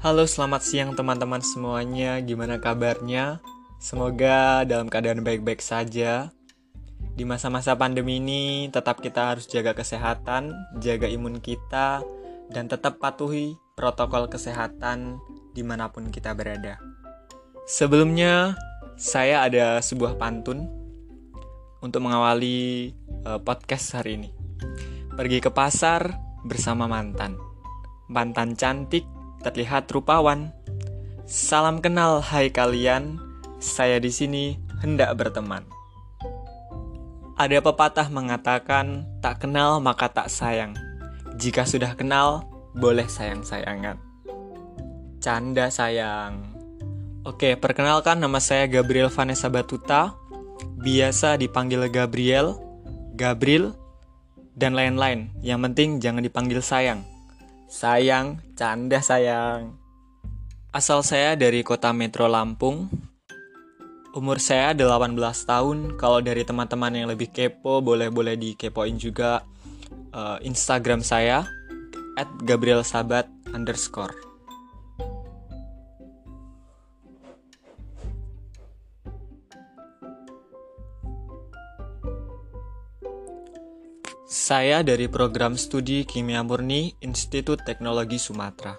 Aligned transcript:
Halo, 0.00 0.24
selamat 0.24 0.64
siang 0.64 0.90
teman-teman 0.96 1.44
semuanya. 1.44 2.16
Gimana 2.24 2.56
kabarnya? 2.56 3.36
Semoga 3.76 4.64
dalam 4.64 4.88
keadaan 4.88 5.20
baik-baik 5.20 5.60
saja. 5.60 6.32
Di 7.12 7.28
masa-masa 7.28 7.76
pandemi 7.76 8.16
ini, 8.16 8.72
tetap 8.72 9.04
kita 9.04 9.28
harus 9.28 9.44
jaga 9.44 9.76
kesehatan, 9.76 10.56
jaga 10.80 11.04
imun 11.04 11.36
kita, 11.44 12.00
dan 12.48 12.64
tetap 12.64 12.96
patuhi 12.96 13.60
protokol 13.76 14.24
kesehatan 14.32 15.20
di 15.52 15.60
mana 15.60 15.92
pun 15.92 16.08
kita 16.08 16.32
berada. 16.32 16.80
Sebelumnya, 17.68 18.56
saya 18.96 19.44
ada 19.44 19.84
sebuah 19.84 20.16
pantun 20.16 20.64
untuk 21.84 22.00
mengawali 22.00 22.96
uh, 23.28 23.36
podcast 23.36 24.00
hari 24.00 24.16
ini. 24.16 24.32
Pergi 25.12 25.44
ke 25.44 25.52
pasar 25.52 26.08
bersama 26.48 26.88
mantan. 26.88 27.36
Mantan 28.08 28.56
cantik 28.56 29.19
terlihat 29.40 29.88
rupawan. 29.90 30.52
Salam 31.24 31.80
kenal, 31.80 32.20
hai 32.20 32.52
kalian. 32.52 33.16
Saya 33.60 34.00
di 34.00 34.08
sini 34.08 34.56
hendak 34.80 35.12
berteman. 35.20 35.64
Ada 37.40 37.64
pepatah 37.64 38.08
mengatakan, 38.12 39.08
tak 39.24 39.44
kenal 39.44 39.80
maka 39.80 40.12
tak 40.12 40.28
sayang. 40.28 40.76
Jika 41.40 41.64
sudah 41.64 41.96
kenal, 41.96 42.44
boleh 42.76 43.08
sayang-sayangan. 43.08 43.96
Canda 45.20 45.72
sayang. 45.72 46.52
Oke, 47.24 47.56
perkenalkan 47.56 48.20
nama 48.20 48.40
saya 48.40 48.64
Gabriel 48.68 49.12
Vanessa 49.12 49.52
Batuta. 49.52 50.16
Biasa 50.80 51.36
dipanggil 51.36 51.88
Gabriel, 51.92 52.56
Gabriel, 53.16 53.76
dan 54.56 54.72
lain-lain. 54.76 55.32
Yang 55.40 55.60
penting 55.68 55.88
jangan 56.00 56.24
dipanggil 56.24 56.60
sayang. 56.64 57.04
Sayang, 57.70 58.42
canda 58.58 58.98
sayang. 58.98 59.78
Asal 60.74 61.06
saya 61.06 61.38
dari 61.38 61.62
kota 61.62 61.94
Metro 61.94 62.26
Lampung. 62.26 62.90
Umur 64.10 64.42
saya 64.42 64.74
18 64.74 65.14
tahun. 65.46 65.94
Kalau 65.94 66.18
dari 66.18 66.42
teman-teman 66.42 66.90
yang 66.90 67.06
lebih 67.06 67.30
kepo, 67.30 67.78
boleh-boleh 67.78 68.34
dikepoin 68.34 68.98
juga 68.98 69.46
uh, 70.10 70.42
Instagram 70.42 70.98
saya 71.06 71.46
at 72.18 72.26
underscore. 73.54 74.29
Saya 84.30 84.86
dari 84.86 85.10
program 85.10 85.58
studi 85.58 86.06
Kimia 86.06 86.46
Murni 86.46 86.94
Institut 87.02 87.66
Teknologi 87.66 88.14
Sumatera. 88.14 88.78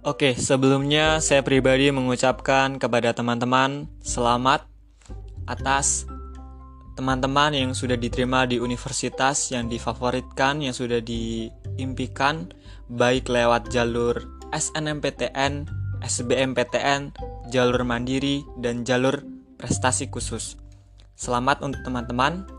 Oke, 0.00 0.32
sebelumnya 0.32 1.20
saya 1.20 1.44
pribadi 1.44 1.92
mengucapkan 1.92 2.80
kepada 2.80 3.12
teman-teman 3.12 3.84
selamat 4.00 4.64
atas 5.44 6.08
teman-teman 6.96 7.52
yang 7.52 7.76
sudah 7.76 8.00
diterima 8.00 8.48
di 8.48 8.56
universitas 8.56 9.52
yang 9.52 9.68
difavoritkan, 9.68 10.64
yang 10.64 10.72
sudah 10.72 11.04
diimpikan, 11.04 12.48
baik 12.88 13.28
lewat 13.28 13.68
jalur 13.68 14.24
SNMPTN, 14.56 15.68
SBMPTN, 16.00 17.12
jalur 17.52 17.84
mandiri, 17.84 18.40
dan 18.56 18.88
jalur 18.88 19.20
prestasi 19.60 20.08
khusus. 20.08 20.56
Selamat 21.12 21.60
untuk 21.60 21.84
teman-teman 21.84 22.53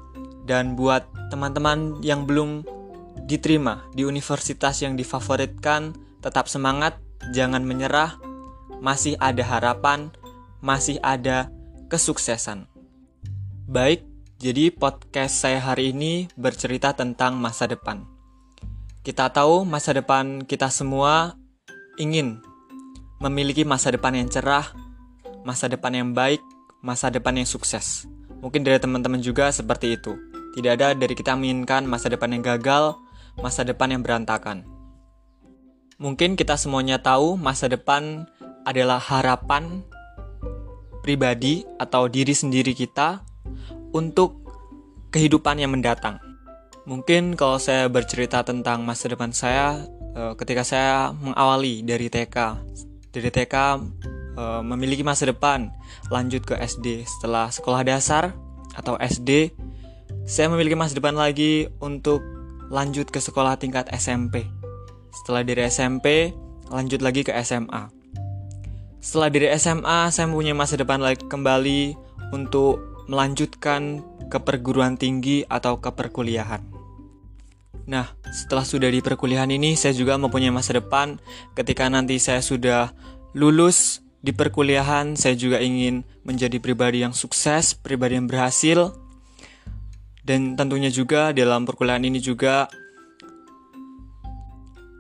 dan 0.46 0.78
buat 0.78 1.10
teman-teman 1.34 2.00
yang 2.06 2.30
belum 2.30 2.64
diterima 3.26 3.82
di 3.98 4.06
universitas 4.06 4.80
yang 4.86 4.94
difavoritkan, 4.94 5.98
tetap 6.22 6.46
semangat, 6.46 7.02
jangan 7.34 7.66
menyerah, 7.66 8.18
masih 8.80 9.18
ada 9.18 9.42
harapan, 9.42 10.14
masih 10.62 11.02
ada 11.02 11.50
kesuksesan. 11.90 12.70
Baik, 13.66 14.06
jadi 14.38 14.70
podcast 14.70 15.42
saya 15.42 15.58
hari 15.58 15.90
ini 15.90 16.30
bercerita 16.38 16.94
tentang 16.94 17.34
masa 17.42 17.66
depan. 17.66 18.06
Kita 19.02 19.30
tahu 19.30 19.66
masa 19.66 19.94
depan 19.94 20.46
kita 20.46 20.70
semua 20.70 21.38
ingin 21.98 22.42
memiliki 23.22 23.66
masa 23.66 23.94
depan 23.94 24.14
yang 24.18 24.30
cerah, 24.30 24.70
masa 25.46 25.70
depan 25.70 25.94
yang 25.94 26.10
baik, 26.14 26.42
masa 26.82 27.10
depan 27.10 27.38
yang 27.38 27.50
sukses. 27.50 28.06
Mungkin 28.42 28.62
dari 28.62 28.78
teman-teman 28.78 29.22
juga 29.22 29.50
seperti 29.50 29.98
itu. 29.98 30.14
Tidak 30.56 30.72
ada 30.72 30.96
dari 30.96 31.12
kita 31.12 31.36
menginginkan 31.36 31.84
masa 31.84 32.08
depan 32.08 32.32
yang 32.32 32.40
gagal, 32.40 32.96
masa 33.36 33.68
depan 33.68 33.92
yang 33.92 34.02
berantakan. 34.02 34.64
Mungkin 36.00 36.40
kita 36.40 36.56
semuanya 36.56 37.00
tahu 37.04 37.36
masa 37.36 37.68
depan 37.68 38.24
adalah 38.64 39.00
harapan 39.00 39.84
pribadi 41.04 41.68
atau 41.78 42.08
diri 42.08 42.32
sendiri 42.32 42.72
kita 42.72 43.20
untuk 43.92 44.42
kehidupan 45.12 45.60
yang 45.60 45.72
mendatang. 45.72 46.20
Mungkin 46.84 47.40
kalau 47.40 47.62
saya 47.62 47.88
bercerita 47.88 48.42
tentang 48.42 48.84
masa 48.84 49.08
depan 49.08 49.32
saya 49.32 49.86
eh, 50.16 50.34
ketika 50.40 50.66
saya 50.66 51.14
mengawali 51.14 51.86
dari 51.86 52.12
TK. 52.12 52.38
Dari 53.14 53.30
TK 53.32 53.56
eh, 54.36 54.62
memiliki 54.66 55.06
masa 55.06 55.28
depan, 55.30 55.72
lanjut 56.12 56.44
ke 56.44 56.60
SD 56.60 57.08
setelah 57.08 57.48
sekolah 57.54 57.86
dasar 57.88 58.36
atau 58.76 59.00
SD 59.00 59.56
saya 60.26 60.50
memiliki 60.50 60.74
masa 60.74 60.98
depan 60.98 61.14
lagi 61.14 61.70
untuk 61.78 62.26
lanjut 62.74 63.14
ke 63.14 63.22
sekolah 63.22 63.62
tingkat 63.62 63.86
SMP. 63.94 64.50
Setelah 65.14 65.46
dari 65.46 65.70
SMP, 65.70 66.34
lanjut 66.74 67.06
lagi 67.06 67.22
ke 67.22 67.32
SMA. 67.46 67.94
Setelah 68.98 69.30
dari 69.30 69.48
SMA, 69.54 70.10
saya 70.10 70.26
mempunyai 70.26 70.58
masa 70.58 70.82
depan 70.82 70.98
lagi 70.98 71.22
kembali 71.30 71.94
untuk 72.34 73.06
melanjutkan 73.06 74.02
ke 74.26 74.42
perguruan 74.42 74.98
tinggi 74.98 75.46
atau 75.46 75.78
ke 75.78 75.94
perkuliahan. 75.94 76.66
Nah, 77.86 78.10
setelah 78.34 78.66
sudah 78.66 78.90
di 78.90 79.06
perkuliahan 79.06 79.54
ini, 79.54 79.78
saya 79.78 79.94
juga 79.94 80.18
mempunyai 80.18 80.50
masa 80.50 80.82
depan 80.82 81.22
ketika 81.54 81.86
nanti 81.86 82.18
saya 82.18 82.42
sudah 82.42 82.98
lulus 83.38 84.02
di 84.26 84.34
perkuliahan, 84.34 85.14
saya 85.14 85.38
juga 85.38 85.62
ingin 85.62 86.02
menjadi 86.26 86.58
pribadi 86.58 87.06
yang 87.06 87.14
sukses, 87.14 87.78
pribadi 87.78 88.18
yang 88.18 88.26
berhasil, 88.26 89.05
dan 90.26 90.58
tentunya 90.58 90.90
juga 90.90 91.30
dalam 91.30 91.70
perkuliahan 91.70 92.02
ini 92.02 92.18
juga 92.18 92.66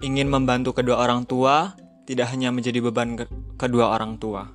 ingin 0.06 0.30
membantu 0.30 0.78
kedua 0.78 1.02
orang 1.02 1.26
tua, 1.26 1.74
tidak 2.06 2.30
hanya 2.30 2.54
menjadi 2.54 2.78
beban 2.86 3.18
ke 3.18 3.26
kedua 3.58 3.98
orang 3.98 4.22
tua. 4.22 4.46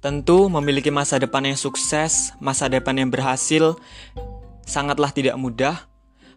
Tentu 0.00 0.48
memiliki 0.48 0.88
masa 0.88 1.20
depan 1.20 1.44
yang 1.44 1.60
sukses, 1.60 2.32
masa 2.40 2.72
depan 2.72 2.96
yang 2.96 3.12
berhasil 3.12 3.76
sangatlah 4.64 5.12
tidak 5.12 5.36
mudah, 5.36 5.76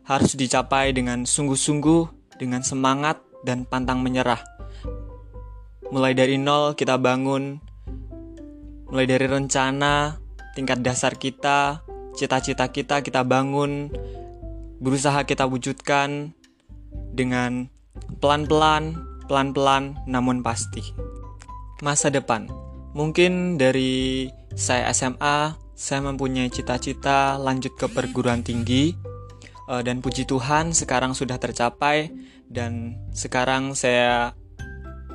harus 0.03 0.35
dicapai 0.35 0.91
dengan 0.91 1.23
sungguh-sungguh, 1.23 2.35
dengan 2.35 2.59
semangat 2.67 3.23
dan 3.47 3.63
pantang 3.63 4.03
menyerah. 4.03 4.43
Mulai 5.87 6.11
dari 6.11 6.35
nol 6.35 6.75
kita 6.75 6.99
bangun, 6.99 7.63
mulai 8.91 9.07
dari 9.07 9.23
rencana, 9.23 10.19
tingkat 10.51 10.83
dasar 10.83 11.15
kita, 11.15 11.87
cita-cita 12.13 12.69
kita 12.69 13.01
kita 13.01 13.25
bangun, 13.25 13.89
berusaha 14.79 15.25
kita 15.25 15.49
wujudkan 15.49 16.33
dengan 17.13 17.69
pelan-pelan, 18.21 18.97
pelan-pelan 19.25 19.97
namun 20.05 20.41
pasti. 20.41 20.81
Masa 21.81 22.09
depan. 22.13 22.47
Mungkin 22.93 23.57
dari 23.57 24.29
saya 24.53 24.93
SMA, 24.93 25.57
saya 25.73 25.99
mempunyai 26.05 26.47
cita-cita 26.53 27.35
lanjut 27.41 27.73
ke 27.73 27.89
perguruan 27.89 28.45
tinggi 28.45 28.93
eh, 29.67 29.81
dan 29.81 29.99
puji 29.99 30.29
Tuhan 30.29 30.71
sekarang 30.71 31.17
sudah 31.17 31.41
tercapai 31.41 32.13
dan 32.47 32.95
sekarang 33.17 33.73
saya 33.73 34.37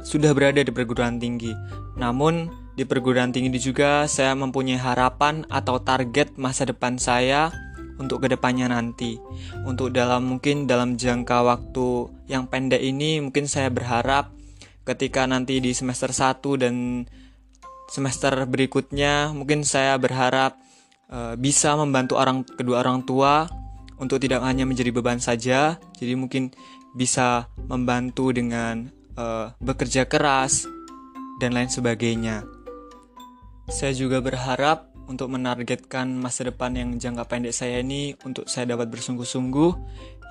sudah 0.02 0.34
berada 0.34 0.60
di 0.62 0.72
perguruan 0.74 1.22
tinggi. 1.22 1.54
Namun 1.94 2.50
di 2.78 2.86
perguruan 2.86 3.34
tinggi 3.34 3.58
juga 3.58 4.06
saya 4.06 4.38
mempunyai 4.38 4.78
harapan 4.78 5.42
atau 5.50 5.82
target 5.82 6.38
masa 6.38 6.62
depan 6.62 6.94
saya 6.94 7.50
untuk 7.98 8.22
ke 8.22 8.30
depannya 8.30 8.70
nanti. 8.70 9.18
Untuk 9.66 9.90
dalam 9.90 10.30
mungkin 10.30 10.70
dalam 10.70 10.94
jangka 10.94 11.42
waktu 11.42 12.06
yang 12.30 12.46
pendek 12.46 12.78
ini 12.78 13.18
mungkin 13.18 13.50
saya 13.50 13.66
berharap 13.66 14.30
ketika 14.86 15.26
nanti 15.26 15.58
di 15.58 15.74
semester 15.74 16.14
1 16.14 16.38
dan 16.62 16.74
semester 17.90 18.46
berikutnya 18.46 19.34
mungkin 19.34 19.66
saya 19.66 19.98
berharap 19.98 20.54
uh, 21.10 21.34
bisa 21.34 21.74
membantu 21.74 22.14
orang 22.14 22.46
kedua 22.46 22.86
orang 22.86 23.02
tua 23.02 23.50
untuk 23.98 24.22
tidak 24.22 24.46
hanya 24.46 24.62
menjadi 24.62 24.94
beban 24.94 25.18
saja, 25.18 25.82
jadi 25.98 26.14
mungkin 26.14 26.54
bisa 26.94 27.50
membantu 27.66 28.30
dengan 28.30 28.94
uh, 29.18 29.50
bekerja 29.58 30.06
keras 30.06 30.70
dan 31.42 31.50
lain 31.50 31.66
sebagainya. 31.66 32.57
Saya 33.68 33.92
juga 33.92 34.24
berharap 34.24 34.88
untuk 35.08 35.28
menargetkan 35.32 36.08
masa 36.16 36.48
depan 36.48 36.72
yang 36.72 36.96
jangka 36.96 37.28
pendek 37.28 37.52
saya 37.52 37.84
ini 37.84 38.16
untuk 38.24 38.48
saya 38.48 38.64
dapat 38.64 38.88
bersungguh-sungguh 38.88 39.70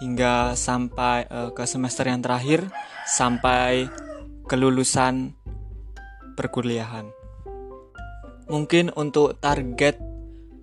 hingga 0.02 0.58
sampai 0.58 1.30
uh, 1.30 1.50
ke 1.54 1.66
semester 1.70 2.06
yang 2.10 2.22
terakhir 2.22 2.66
sampai 3.06 3.90
kelulusan 4.50 5.38
perkuliahan. 6.34 7.10
Mungkin 8.50 8.94
untuk 8.98 9.38
target 9.38 10.02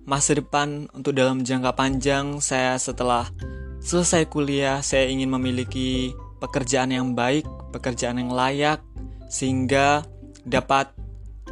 masa 0.03 0.35
depan 0.35 0.91
untuk 0.91 1.15
dalam 1.15 1.47
jangka 1.47 1.75
panjang 1.79 2.43
saya 2.43 2.75
setelah 2.75 3.31
selesai 3.79 4.27
kuliah 4.27 4.83
saya 4.83 5.07
ingin 5.07 5.31
memiliki 5.31 6.11
pekerjaan 6.43 6.91
yang 6.91 7.15
baik, 7.15 7.47
pekerjaan 7.71 8.19
yang 8.19 8.35
layak 8.35 8.83
sehingga 9.31 10.03
dapat 10.43 11.04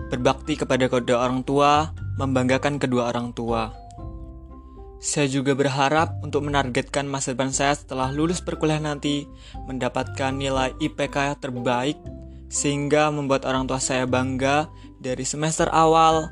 berbakti 0.10 0.58
kepada 0.58 0.90
kedua 0.90 1.26
orang 1.26 1.42
tua, 1.46 1.94
membanggakan 2.18 2.78
kedua 2.78 3.10
orang 3.14 3.34
tua. 3.34 3.74
Saya 5.04 5.28
juga 5.28 5.52
berharap 5.52 6.24
untuk 6.24 6.48
menargetkan 6.48 7.04
masa 7.04 7.36
depan 7.36 7.52
saya 7.52 7.76
setelah 7.76 8.08
lulus 8.08 8.40
perkuliahan 8.40 8.88
nanti 8.88 9.28
mendapatkan 9.68 10.32
nilai 10.32 10.72
IPK 10.80 11.44
terbaik 11.44 12.00
sehingga 12.48 13.12
membuat 13.12 13.44
orang 13.44 13.68
tua 13.68 13.84
saya 13.84 14.08
bangga 14.08 14.72
dari 15.04 15.28
semester 15.28 15.68
awal 15.76 16.32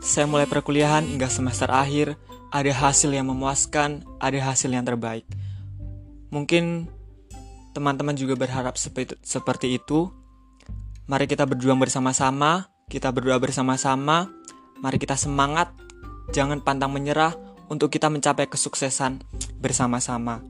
saya 0.00 0.24
mulai 0.24 0.48
perkuliahan 0.48 1.04
hingga 1.04 1.28
semester 1.28 1.68
akhir 1.68 2.16
ada 2.50 2.72
hasil 2.72 3.12
yang 3.12 3.28
memuaskan, 3.28 4.02
ada 4.16 4.38
hasil 4.40 4.72
yang 4.72 4.82
terbaik. 4.82 5.28
Mungkin 6.32 6.88
teman-teman 7.76 8.16
juga 8.16 8.34
berharap 8.34 8.74
seperti 9.22 9.76
itu. 9.76 10.10
Mari 11.06 11.28
kita 11.28 11.44
berjuang 11.46 11.78
bersama-sama, 11.78 12.69
kita 12.90 13.14
berdoa 13.14 13.38
bersama-sama, 13.38 14.26
mari 14.82 14.98
kita 14.98 15.14
semangat, 15.14 15.70
jangan 16.34 16.58
pantang 16.58 16.90
menyerah 16.90 17.38
untuk 17.70 17.86
kita 17.94 18.10
mencapai 18.10 18.50
kesuksesan 18.50 19.22
bersama-sama. 19.62 20.42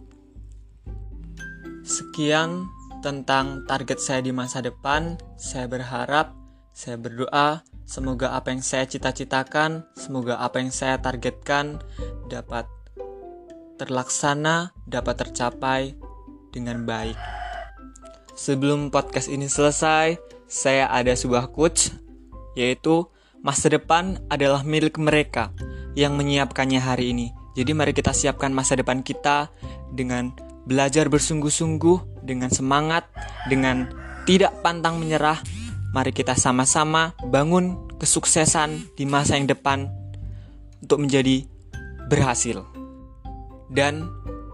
Sekian 1.84 2.64
tentang 3.04 3.69
target 3.69 4.00
saya 4.00 4.25
di 4.25 4.32
masa 4.32 4.64
depan. 4.64 5.20
Saya 5.37 5.69
berharap, 5.69 6.32
saya 6.72 6.96
berdoa, 6.96 7.60
semoga 7.84 8.32
apa 8.32 8.56
yang 8.56 8.64
saya 8.64 8.88
cita-citakan, 8.88 9.84
semoga 9.92 10.40
apa 10.40 10.64
yang 10.64 10.72
saya 10.72 10.96
targetkan 10.96 11.76
dapat 12.32 12.64
terlaksana, 13.76 14.72
dapat 14.88 15.28
tercapai 15.28 15.92
dengan 16.56 16.88
baik. 16.88 17.20
Sebelum 18.32 18.88
podcast 18.88 19.28
ini 19.28 19.44
selesai, 19.44 20.16
saya 20.48 20.88
ada 20.88 21.12
sebuah 21.12 21.52
quotes 21.52 22.10
yaitu 22.58 23.06
masa 23.41 23.73
depan 23.73 24.20
adalah 24.29 24.62
milik 24.67 25.00
mereka 25.00 25.52
yang 25.97 26.14
menyiapkannya 26.17 26.81
hari 26.81 27.12
ini. 27.17 27.32
Jadi 27.58 27.70
mari 27.75 27.93
kita 27.93 28.14
siapkan 28.14 28.55
masa 28.55 28.79
depan 28.79 29.02
kita 29.02 29.50
dengan 29.91 30.31
belajar 30.64 31.11
bersungguh-sungguh 31.11 32.23
dengan 32.23 32.52
semangat, 32.52 33.11
dengan 33.50 33.91
tidak 34.29 34.55
pantang 34.62 35.02
menyerah. 35.02 35.41
Mari 35.91 36.14
kita 36.14 36.38
sama-sama 36.38 37.19
bangun 37.26 37.91
kesuksesan 37.99 38.94
di 38.94 39.02
masa 39.02 39.35
yang 39.35 39.50
depan 39.50 39.91
untuk 40.79 41.02
menjadi 41.02 41.50
berhasil. 42.06 42.62
Dan 43.67 44.06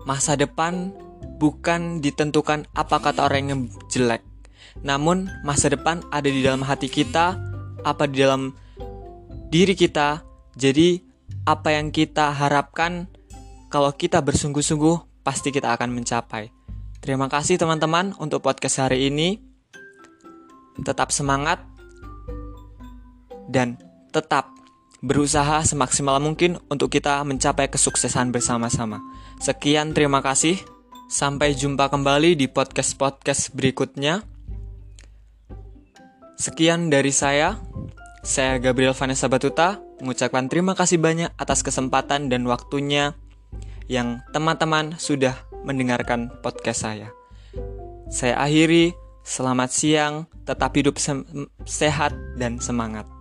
masa 0.08 0.32
depan 0.32 0.96
bukan 1.36 2.00
ditentukan 2.00 2.64
apa 2.72 2.96
kata 3.00 3.28
orang 3.28 3.44
yang 3.52 3.60
jelek. 3.92 4.24
Namun 4.80 5.28
masa 5.44 5.68
depan 5.68 6.00
ada 6.08 6.28
di 6.28 6.40
dalam 6.40 6.64
hati 6.64 6.88
kita, 6.88 7.36
apa 7.86 8.10
di 8.10 8.26
dalam 8.26 8.50
diri 9.46 9.78
kita. 9.78 10.26
Jadi 10.58 10.98
apa 11.46 11.78
yang 11.78 11.94
kita 11.94 12.34
harapkan 12.34 13.06
kalau 13.70 13.94
kita 13.94 14.18
bersungguh-sungguh 14.18 15.22
pasti 15.22 15.54
kita 15.54 15.70
akan 15.70 15.94
mencapai. 15.94 16.50
Terima 16.98 17.30
kasih 17.30 17.54
teman-teman 17.54 18.18
untuk 18.18 18.42
podcast 18.42 18.82
hari 18.82 19.06
ini. 19.06 19.38
Tetap 20.82 21.14
semangat 21.14 21.62
dan 23.46 23.78
tetap 24.10 24.50
berusaha 25.06 25.62
semaksimal 25.62 26.18
mungkin 26.18 26.58
untuk 26.66 26.90
kita 26.90 27.22
mencapai 27.22 27.70
kesuksesan 27.70 28.34
bersama-sama. 28.34 28.98
Sekian, 29.38 29.94
terima 29.94 30.18
kasih. 30.24 30.58
Sampai 31.06 31.54
jumpa 31.54 31.86
kembali 31.86 32.34
di 32.34 32.50
podcast-podcast 32.50 33.54
berikutnya. 33.54 34.35
Sekian 36.36 36.92
dari 36.92 37.16
saya. 37.16 37.56
Saya 38.20 38.60
Gabriel 38.60 38.92
Vanessa 38.92 39.24
Batuta 39.24 39.80
mengucapkan 40.04 40.52
terima 40.52 40.76
kasih 40.76 41.00
banyak 41.00 41.32
atas 41.40 41.64
kesempatan 41.64 42.28
dan 42.28 42.44
waktunya 42.44 43.16
yang 43.88 44.20
teman-teman 44.36 45.00
sudah 45.00 45.32
mendengarkan 45.64 46.28
podcast 46.44 46.84
saya. 46.84 47.08
Saya 48.12 48.36
akhiri, 48.36 48.92
selamat 49.24 49.70
siang, 49.72 50.14
tetap 50.44 50.76
hidup 50.76 51.00
se 51.00 51.16
sehat 51.64 52.12
dan 52.36 52.60
semangat. 52.60 53.15